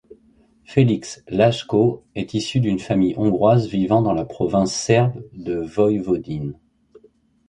[0.63, 6.57] Félix Lajkó est issu d'une famille hongroise vivant dans la province serbe de Voïvodine.